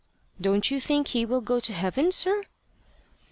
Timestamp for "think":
0.81-1.09